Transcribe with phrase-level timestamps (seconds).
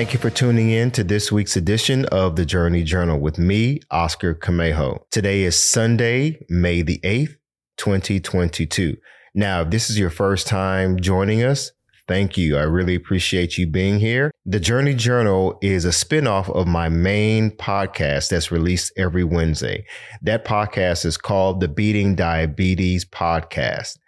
[0.00, 3.80] Thank you for tuning in to this week's edition of the Journey Journal with me,
[3.90, 5.02] Oscar Camejo.
[5.10, 7.36] Today is Sunday, May the 8th,
[7.76, 8.96] 2022.
[9.34, 11.72] Now, if this is your first time joining us,
[12.08, 12.56] thank you.
[12.56, 14.30] I really appreciate you being here.
[14.46, 19.84] The Journey Journal is a spinoff of my main podcast that's released every Wednesday.
[20.22, 23.98] That podcast is called the Beating Diabetes Podcast.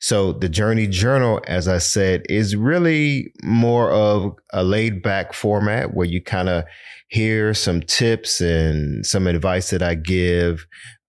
[0.00, 5.94] So the Journey Journal, as I said, is really more of a laid back format
[5.94, 6.64] where you kind of
[7.08, 10.66] hear some tips and some advice that I give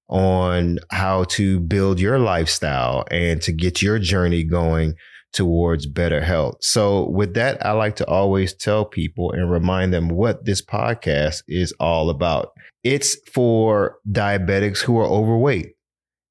[0.08, 4.96] on how to build your lifestyle and to get your journey going
[5.34, 6.58] towards better health.
[6.62, 11.44] So with that, I like to always tell people and remind them what this podcast
[11.48, 12.54] is all about.
[12.84, 15.74] It's for diabetics who are overweight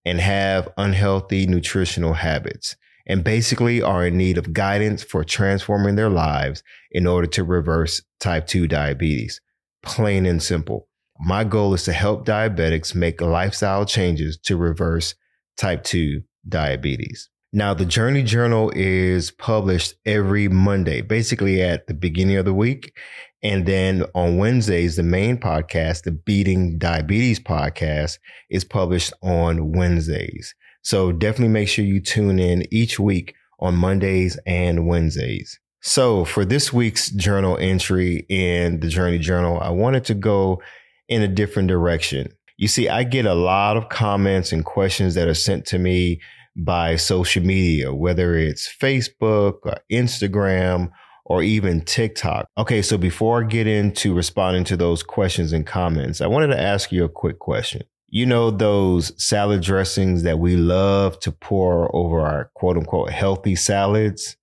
[0.09, 6.09] and have unhealthy nutritional habits and basically are in need of guidance for transforming their
[6.09, 9.41] lives in order to reverse type 2 diabetes.
[9.83, 10.89] Plain and simple.
[11.21, 15.15] My goal is to help diabetics make lifestyle changes to reverse
[15.59, 17.29] type 2 diabetes.
[17.53, 22.95] Now, the Journey Journal is published every Monday, basically at the beginning of the week.
[23.43, 28.19] And then on Wednesdays, the main podcast, the Beating Diabetes podcast,
[28.51, 30.55] is published on Wednesdays.
[30.83, 35.59] So definitely make sure you tune in each week on Mondays and Wednesdays.
[35.81, 40.61] So for this week's journal entry in the Journey Journal, I wanted to go
[41.09, 42.33] in a different direction.
[42.57, 46.21] You see, I get a lot of comments and questions that are sent to me
[46.57, 50.91] by social media, whether it's Facebook or Instagram
[51.29, 52.49] or even TikTok.
[52.59, 56.61] Okay, so before I get into responding to those questions and comments, I wanted to
[56.61, 57.83] ask you a quick question.
[58.09, 63.55] You know, those salad dressings that we love to pour over our quote unquote healthy
[63.55, 64.37] salads,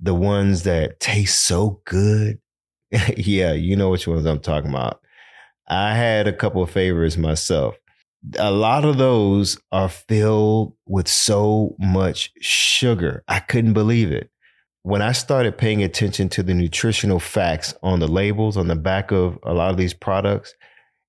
[0.00, 2.40] the ones that taste so good.
[3.16, 5.00] yeah, you know which ones I'm talking about.
[5.68, 7.76] I had a couple of favorites myself
[8.38, 13.24] a lot of those are filled with so much sugar.
[13.28, 14.29] I couldn't believe it.
[14.82, 19.12] When I started paying attention to the nutritional facts on the labels on the back
[19.12, 20.54] of a lot of these products,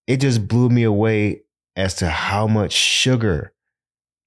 [0.08, 1.44] it just blew me away
[1.76, 3.54] as to how much sugar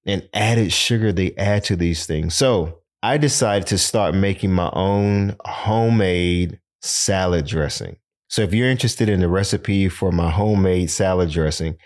[0.07, 2.35] and added sugar they add to these things.
[2.35, 7.97] So I decided to start making my own homemade salad dressing.
[8.29, 11.77] So if you're interested in the recipe for my homemade salad dressing,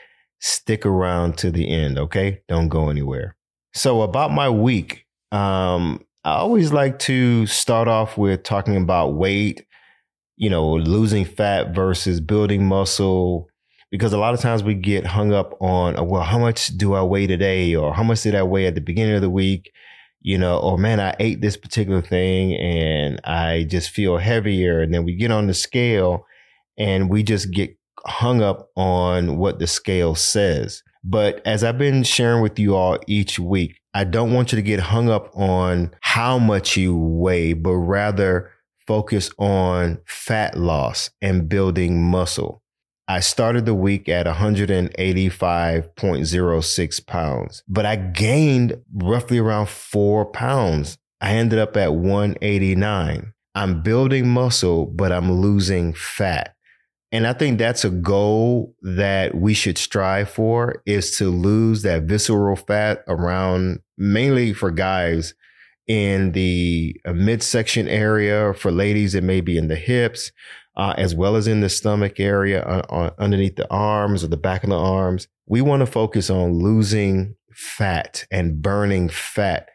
[0.40, 2.42] stick around to the end, okay?
[2.48, 3.36] Don't go anywhere.
[3.74, 9.66] So, about my week, um, I always like to start off with talking about weight,
[10.36, 13.48] you know, losing fat versus building muscle.
[13.90, 16.94] Because a lot of times we get hung up on, uh, well, how much do
[16.94, 17.74] I weigh today?
[17.74, 19.72] Or how much did I weigh at the beginning of the week?
[20.20, 24.82] You know, or man, I ate this particular thing and I just feel heavier.
[24.82, 26.26] And then we get on the scale
[26.76, 30.82] and we just get hung up on what the scale says.
[31.04, 34.62] But as I've been sharing with you all each week, I don't want you to
[34.62, 38.52] get hung up on how much you weigh, but rather
[38.86, 42.62] focus on fat loss and building muscle.
[43.08, 50.96] I started the week at 185.06 pounds, but I gained roughly around four pounds.
[51.20, 53.32] I ended up at 189.
[53.56, 56.54] I'm building muscle, but I'm losing fat.
[57.10, 62.04] And I think that's a goal that we should strive for is to lose that
[62.04, 65.34] visceral fat around mainly for guys
[65.86, 68.54] in the uh, midsection area.
[68.54, 70.32] For ladies, it may be in the hips,
[70.76, 74.36] uh, as well as in the stomach area, uh, uh underneath the arms or the
[74.36, 75.28] back of the arms.
[75.46, 79.68] We want to focus on losing fat and burning fat,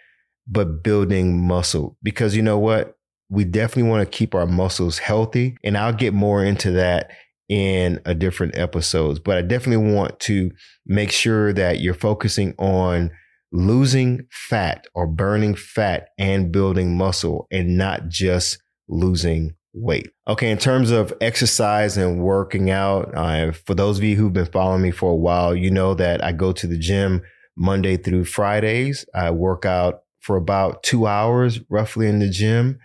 [0.47, 1.97] but building muscle.
[2.01, 2.97] Because you know what?
[3.33, 5.57] we definitely want to keep our muscles healthy.
[5.63, 7.09] And I'll get more into that
[7.49, 9.19] in a different episodes.
[9.19, 10.51] But I definitely want to
[10.85, 13.09] make sure that you're focusing on
[13.53, 18.57] losing fat or burning fat and building muscle and not just
[18.89, 20.09] losing weight.
[20.27, 24.47] Okay, in terms of exercise and working out, uh, for those of you who've been
[24.47, 27.21] following me for a while, you know that I go to the gym
[27.55, 29.05] Monday through Fridays.
[29.13, 32.79] I work out for about two hours roughly in the gym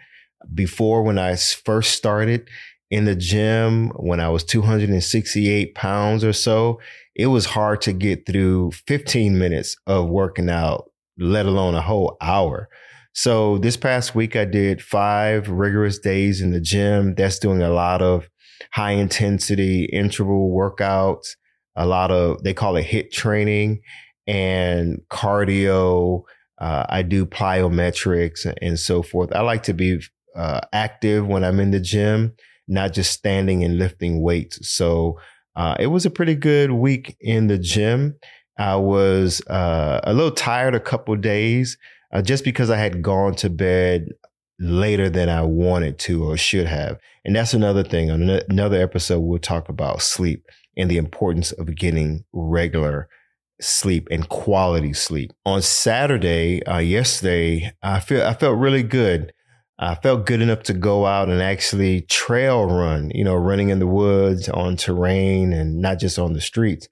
[0.55, 2.49] before when I first started
[2.91, 6.81] in the gym when I was 268 pounds or so,
[7.19, 12.17] it was hard to get through 15 minutes of working out, let alone a whole
[12.21, 12.69] hour.
[13.13, 17.17] So this past week, I did five rigorous days in the gym.
[17.17, 18.29] That's doing a lot of
[18.73, 21.31] high intensity interval workouts,
[21.75, 23.81] a lot of, they call it HIIT training
[24.29, 26.23] and cardio.
[26.61, 29.35] Uh, I do plyometrics and so forth.
[29.35, 30.01] I like to be
[30.37, 32.35] uh, active when I'm in the gym.
[32.69, 34.71] not just standing and lifting weights.
[34.71, 35.19] So
[35.59, 38.15] uh, it was a pretty good week in the gym.
[38.59, 41.77] I was uh, a little tired a couple days
[42.13, 44.11] uh, just because I had gone to bed
[44.61, 47.01] later than I wanted to or should have.
[47.25, 48.09] And that's another thing.
[48.09, 50.47] On another episode, we'll talk about sleep
[50.77, 53.09] and the importance of getting regular
[53.61, 55.33] sleep and quality sleep.
[55.45, 59.33] On Saturday, uh, yesterday, I feel I felt really good.
[59.79, 63.79] I felt good enough to go out and actually trail run, you know, running in
[63.79, 66.89] the woods on terrain and not just on the streets,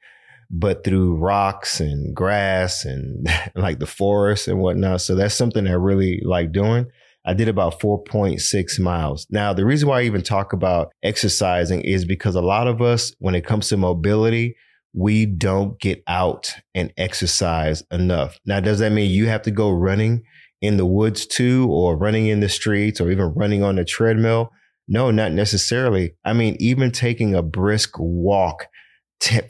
[0.50, 5.00] but through rocks and grass and like the forest and whatnot.
[5.00, 6.86] So that's something I really like doing.
[7.24, 9.26] I did about 4.6 miles.
[9.30, 13.12] Now, the reason why I even talk about exercising is because a lot of us,
[13.18, 14.54] when it comes to mobility,
[14.92, 18.38] we don't get out and exercise enough.
[18.46, 20.22] Now, does that mean you have to go running
[20.66, 24.52] in the woods too, or running in the streets, or even running on a treadmill?
[24.88, 26.14] No, not necessarily.
[26.24, 28.66] I mean, even taking a brisk walk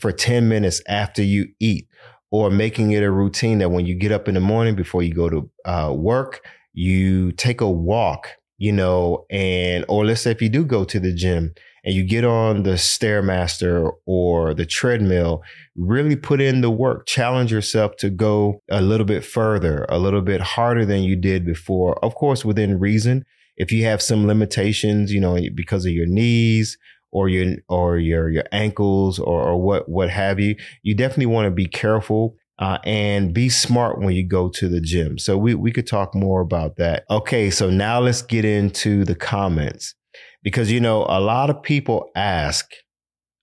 [0.00, 1.88] for 10 minutes after you eat,
[2.30, 5.14] or making it a routine that when you get up in the morning before you
[5.14, 6.40] go to uh, work,
[6.72, 10.98] you take a walk, you know, and, or let's say if you do go to
[10.98, 11.54] the gym
[11.84, 15.42] and you get on the Stairmaster or the treadmill,
[15.76, 20.22] really put in the work, challenge yourself to go a little bit further, a little
[20.22, 22.02] bit harder than you did before.
[22.04, 23.24] Of course, within reason.
[23.56, 26.76] If you have some limitations, you know, because of your knees
[27.10, 31.46] or your or your your ankles or, or what what have you, you definitely want
[31.46, 35.18] to be careful uh, and be smart when you go to the gym.
[35.18, 37.04] So we, we could talk more about that.
[37.10, 39.94] Okay, so now let's get into the comments
[40.42, 42.66] because, you know, a lot of people ask,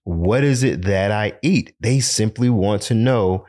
[0.04, 1.76] what is it that I eat?
[1.80, 3.46] They simply want to know,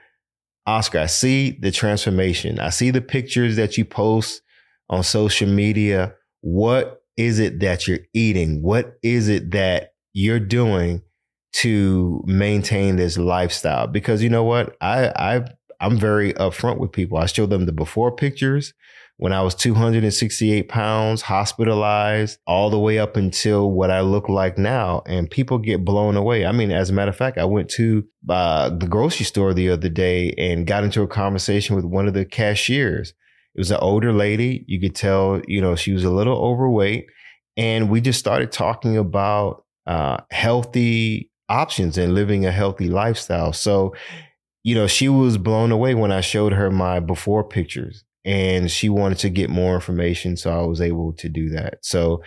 [0.66, 2.60] Oscar, I see the transformation.
[2.60, 4.42] I see the pictures that you post
[4.88, 6.14] on social media.
[6.42, 8.62] What is it that you're eating?
[8.62, 11.02] What is it that you're doing
[11.54, 15.44] to maintain this lifestyle because you know what I I
[15.80, 17.18] I'm very upfront with people.
[17.18, 18.72] I show them the before pictures
[19.16, 24.58] when I was 268 pounds, hospitalized, all the way up until what I look like
[24.58, 25.02] now.
[25.06, 26.44] And people get blown away.
[26.44, 29.70] I mean, as a matter of fact, I went to uh, the grocery store the
[29.70, 33.10] other day and got into a conversation with one of the cashiers.
[33.54, 34.64] It was an older lady.
[34.66, 37.06] You could tell, you know, she was a little overweight.
[37.56, 43.52] And we just started talking about uh, healthy options and living a healthy lifestyle.
[43.52, 43.94] So,
[44.62, 48.88] you know, she was blown away when I showed her my before pictures and she
[48.88, 50.36] wanted to get more information.
[50.36, 51.78] So I was able to do that.
[51.82, 52.22] So,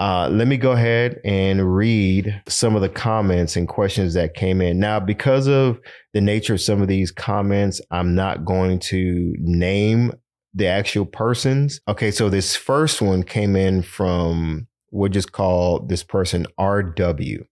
[0.00, 4.62] uh, let me go ahead and read some of the comments and questions that came
[4.62, 4.80] in.
[4.80, 5.78] Now, because of
[6.14, 10.12] the nature of some of these comments, I'm not going to name
[10.54, 11.80] the actual persons.
[11.86, 17.44] Okay, so this first one came in from, we'll just call this person RW.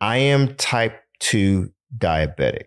[0.00, 2.66] I am type 2 diabetic.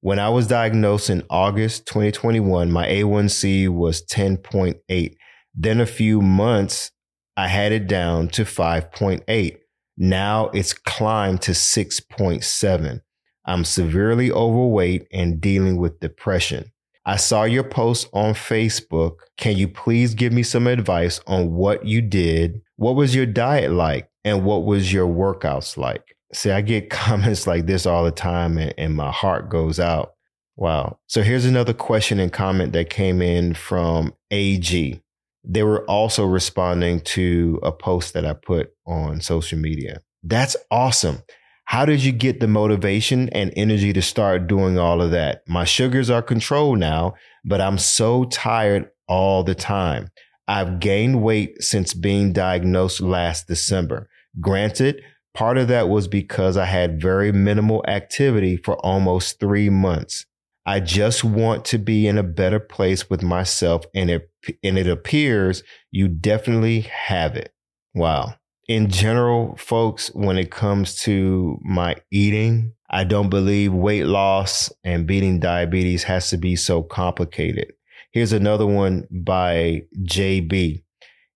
[0.00, 5.14] When I was diagnosed in August 2021, my A1C was 10.8.
[5.54, 6.92] Then a few months,
[7.36, 9.58] I had it down to 5.8.
[9.96, 13.00] Now it's climbed to 6.7.
[13.44, 16.70] I'm severely overweight and dealing with depression.
[17.04, 19.16] I saw your post on Facebook.
[19.36, 22.60] Can you please give me some advice on what you did?
[22.76, 24.08] What was your diet like?
[24.24, 26.16] And what was your workouts like?
[26.32, 30.14] See, I get comments like this all the time and, and my heart goes out.
[30.56, 30.98] Wow.
[31.06, 35.00] So here's another question and comment that came in from AG.
[35.44, 40.02] They were also responding to a post that I put on social media.
[40.22, 41.22] That's awesome.
[41.64, 45.42] How did you get the motivation and energy to start doing all of that?
[45.48, 47.14] My sugars are controlled now,
[47.44, 50.10] but I'm so tired all the time.
[50.46, 54.08] I've gained weight since being diagnosed last December.
[54.40, 55.02] Granted,
[55.34, 60.26] part of that was because I had very minimal activity for almost three months.
[60.64, 64.30] I just want to be in a better place with myself, and it,
[64.62, 67.52] and it appears you definitely have it.
[67.94, 68.36] Wow.
[68.68, 75.06] In general, folks, when it comes to my eating, I don't believe weight loss and
[75.06, 77.72] beating diabetes has to be so complicated.
[78.12, 80.84] Here's another one by JB.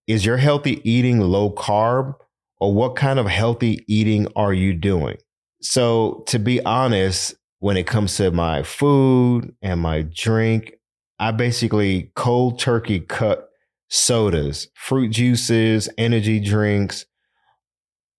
[0.06, 2.14] Is your healthy eating low carb
[2.58, 5.16] or what kind of healthy eating are you doing?
[5.60, 10.74] So, to be honest, when it comes to my food and my drink,
[11.18, 13.48] I basically cold turkey cut
[13.88, 17.06] sodas, fruit juices, energy drinks,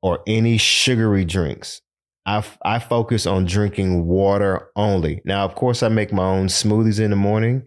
[0.01, 1.81] or any sugary drinks.
[2.25, 5.21] I, I focus on drinking water only.
[5.23, 7.63] Now, of course, I make my own smoothies in the morning,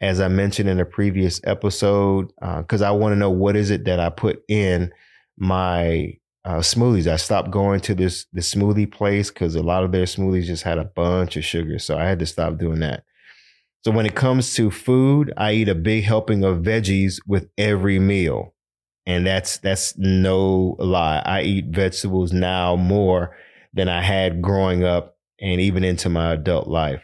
[0.00, 3.70] as I mentioned in a previous episode, because uh, I want to know what is
[3.70, 4.90] it that I put in
[5.38, 6.14] my
[6.44, 7.06] uh, smoothies.
[7.06, 10.62] I stopped going to this the smoothie place because a lot of their smoothies just
[10.62, 11.78] had a bunch of sugar.
[11.78, 13.04] So I had to stop doing that.
[13.84, 17.98] So when it comes to food, I eat a big helping of veggies with every
[17.98, 18.54] meal.
[19.06, 21.22] And that's that's no lie.
[21.24, 23.36] I eat vegetables now more
[23.72, 27.02] than I had growing up and even into my adult life.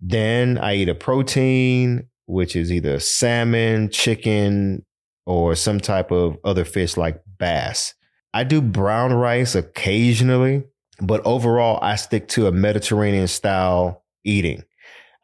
[0.00, 4.84] Then I eat a protein, which is either salmon, chicken,
[5.26, 7.94] or some type of other fish like bass.
[8.32, 10.64] I do brown rice occasionally,
[11.00, 14.64] but overall, I stick to a Mediterranean style eating.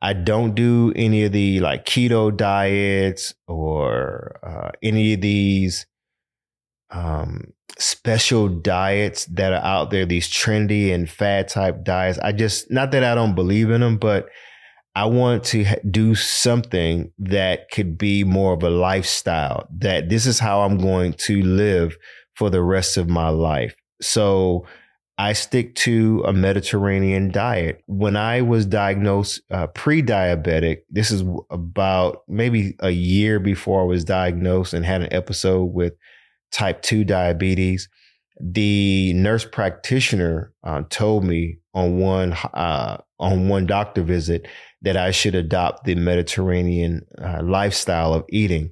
[0.03, 5.87] I don't do any of the like keto diets or uh, any of these
[6.91, 12.19] um, special diets that are out there, these trendy and fad type diets.
[12.19, 14.29] I just, not that I don't believe in them, but
[14.95, 20.39] I want to do something that could be more of a lifestyle, that this is
[20.39, 21.97] how I'm going to live
[22.35, 23.75] for the rest of my life.
[24.03, 24.67] So
[25.17, 27.83] I stick to a Mediterranean diet.
[27.87, 33.85] When I was diagnosed uh, pre diabetic, this is about maybe a year before I
[33.85, 35.93] was diagnosed and had an episode with
[36.51, 37.89] type 2 diabetes.
[38.41, 44.49] The nurse practitioner uh, told me on one uh, on one doctor visit
[44.83, 48.71] that I should adopt the Mediterranean uh, lifestyle of eating.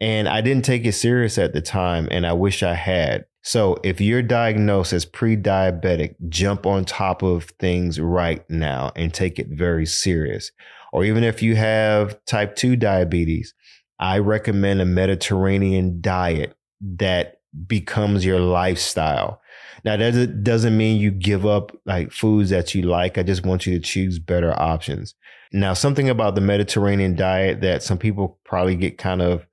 [0.00, 3.26] And I didn't take it serious at the time, and I wish I had.
[3.42, 9.12] So if you're diagnosed as pre diabetic, jump on top of things right now and
[9.12, 10.50] take it very serious.
[10.92, 13.52] Or even if you have type 2 diabetes,
[13.98, 19.40] I recommend a Mediterranean diet that becomes your lifestyle.
[19.84, 23.18] Now that doesn't mean you give up like foods that you like.
[23.18, 25.14] I just want you to choose better options.
[25.52, 29.46] Now, something about the Mediterranean diet that some people probably get kind of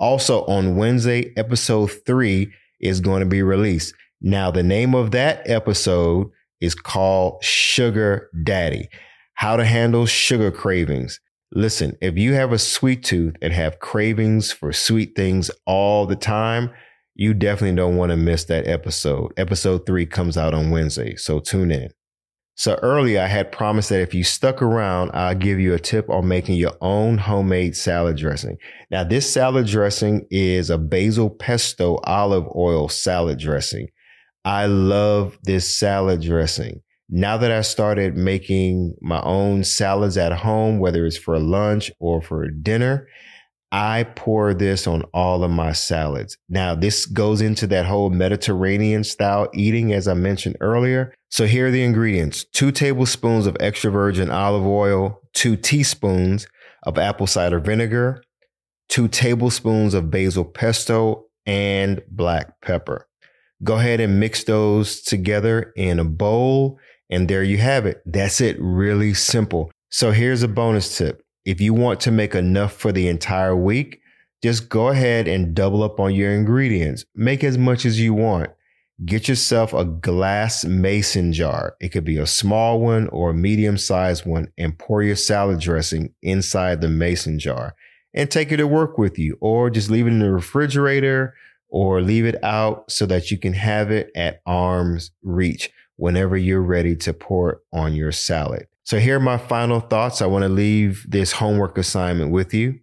[0.01, 3.93] Also on Wednesday, episode three is going to be released.
[4.19, 8.89] Now, the name of that episode is called Sugar Daddy
[9.35, 11.19] How to Handle Sugar Cravings.
[11.51, 16.15] Listen, if you have a sweet tooth and have cravings for sweet things all the
[16.15, 16.71] time,
[17.13, 19.31] you definitely don't want to miss that episode.
[19.37, 21.91] Episode three comes out on Wednesday, so tune in.
[22.55, 26.09] So earlier, I had promised that if you stuck around, I'll give you a tip
[26.09, 28.57] on making your own homemade salad dressing.
[28.91, 33.87] Now, this salad dressing is a basil pesto olive oil salad dressing.
[34.43, 36.81] I love this salad dressing.
[37.09, 42.21] Now that I started making my own salads at home, whether it's for lunch or
[42.21, 43.07] for dinner,
[43.71, 46.37] I pour this on all of my salads.
[46.49, 51.13] Now, this goes into that whole Mediterranean style eating, as I mentioned earlier.
[51.29, 56.47] So, here are the ingredients two tablespoons of extra virgin olive oil, two teaspoons
[56.83, 58.23] of apple cider vinegar,
[58.89, 63.07] two tablespoons of basil pesto, and black pepper.
[63.63, 66.79] Go ahead and mix those together in a bowl.
[67.09, 68.01] And there you have it.
[68.05, 68.57] That's it.
[68.59, 69.71] Really simple.
[69.89, 71.21] So here's a bonus tip.
[71.45, 74.01] If you want to make enough for the entire week,
[74.43, 77.05] just go ahead and double up on your ingredients.
[77.15, 78.49] Make as much as you want.
[79.03, 81.75] Get yourself a glass mason jar.
[81.79, 85.59] It could be a small one or a medium sized one and pour your salad
[85.59, 87.75] dressing inside the mason jar.
[88.13, 91.33] and take it to work with you, or just leave it in the refrigerator
[91.69, 96.61] or leave it out so that you can have it at arm's reach whenever you're
[96.61, 98.67] ready to pour it on your salad.
[98.91, 100.21] So, here are my final thoughts.
[100.21, 102.77] I want to leave this homework assignment with you.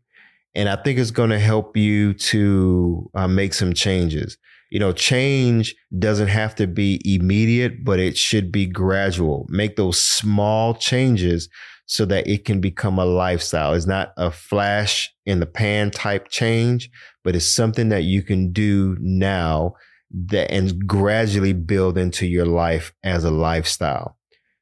[0.54, 4.38] And I think it's going to help you to uh, make some changes.
[4.70, 9.44] You know, change doesn't have to be immediate, but it should be gradual.
[9.50, 11.50] Make those small changes
[11.84, 13.74] so that it can become a lifestyle.
[13.74, 16.88] It's not a flash in the pan type change,
[17.22, 19.74] but it's something that you can do now
[20.10, 24.16] that and gradually build into your life as a lifestyle.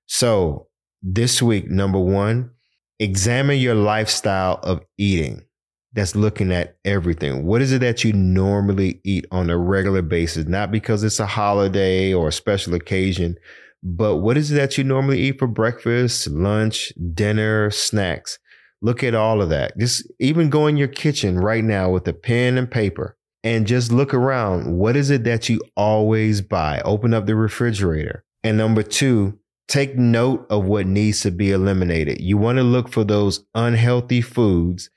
[0.06, 0.65] So
[1.08, 2.50] this week, number one,
[2.98, 5.44] examine your lifestyle of eating.
[5.92, 7.46] That's looking at everything.
[7.46, 10.46] What is it that you normally eat on a regular basis?
[10.46, 13.36] Not because it's a holiday or a special occasion,
[13.84, 18.38] but what is it that you normally eat for breakfast, lunch, dinner, snacks?
[18.82, 19.78] Look at all of that.
[19.78, 23.92] Just even go in your kitchen right now with a pen and paper and just
[23.92, 24.76] look around.
[24.76, 26.82] What is it that you always buy?
[26.84, 28.24] Open up the refrigerator.
[28.42, 32.20] And number two, take note of what needs to be eliminated.
[32.20, 34.90] You want to look for those unhealthy foods.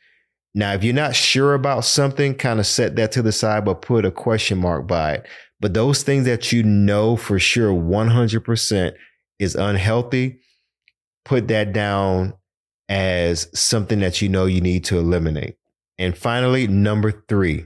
[0.54, 3.82] Now, if you're not sure about something, kind of set that to the side, but
[3.82, 5.28] put a question mark by it.
[5.60, 8.94] But those things that you know for sure 100%
[9.40, 10.40] is unhealthy,
[11.26, 12.34] put that down
[12.88, 15.56] as something that you know you need to eliminate.
[15.98, 17.66] And finally, number three,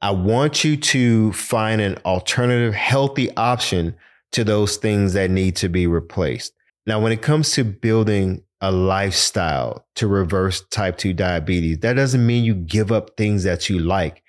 [0.00, 3.96] I want you to find an alternative healthy option
[4.34, 6.52] to those things that need to be replaced.
[6.86, 12.26] Now, when it comes to building a lifestyle to reverse type 2 diabetes, that doesn't
[12.26, 14.22] mean you give up things that you like.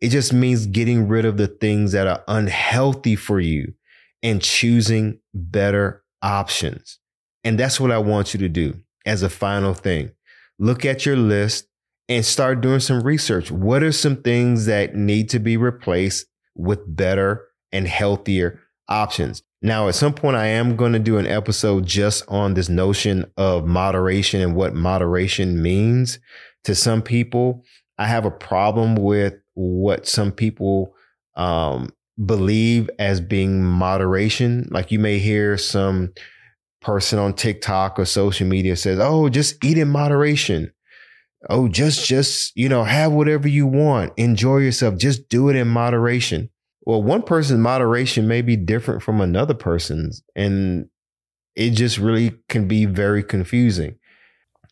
[0.00, 3.74] It just means getting rid of the things that are unhealthy for you
[4.22, 6.98] and choosing better options.
[7.44, 10.10] And that's what I want you to do as a final thing.
[10.58, 11.66] Look at your list
[12.08, 13.50] and start doing some research.
[13.50, 19.42] What are some things that need to be replaced with better and healthier options?
[19.62, 23.30] Now, at some point, I am going to do an episode just on this notion
[23.36, 26.18] of moderation and what moderation means
[26.64, 27.64] to some people.
[27.98, 30.94] I have a problem with what some people
[31.36, 31.90] um,
[32.24, 34.66] believe as being moderation.
[34.70, 36.14] Like you may hear some
[36.80, 40.72] person on TikTok or social media says, "Oh, just eat in moderation."
[41.48, 44.12] Oh, just just, you know, have whatever you want.
[44.18, 44.98] Enjoy yourself.
[44.98, 46.50] Just do it in moderation.
[46.90, 50.88] Well, one person's moderation may be different from another person's and
[51.54, 53.94] it just really can be very confusing.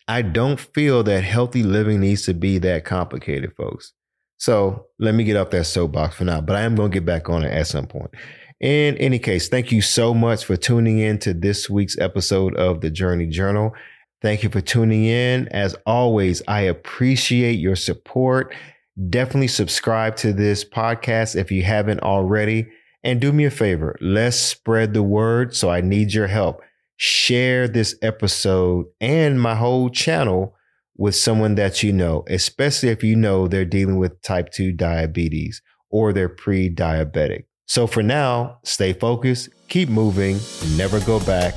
[0.09, 3.93] I don't feel that healthy living needs to be that complicated, folks.
[4.37, 7.05] So let me get off that soapbox for now, but I am going to get
[7.07, 8.11] back on it at some point.
[8.59, 12.81] In any case, thank you so much for tuning in to this week's episode of
[12.81, 13.77] the Journey Journal.
[14.23, 15.47] Thank you for tuning in.
[15.53, 18.53] As always, I appreciate your support.
[18.99, 22.69] Definitely subscribe to this podcast if you haven't already.
[23.05, 25.55] And do me a favor, let's spread the word.
[25.55, 26.63] So I need your help.
[26.97, 30.57] Share this episode and my whole channel
[30.97, 35.63] with someone that you know, especially if you know they're dealing with type 2 diabetes
[35.91, 37.45] or they're pre diabetic.
[37.67, 40.41] So for now, stay focused, keep moving,
[40.77, 41.55] never go back,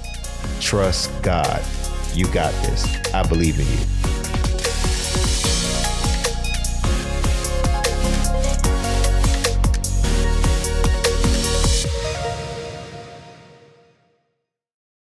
[0.60, 1.64] trust God.
[2.14, 2.86] You got this.
[3.14, 4.01] I believe in you.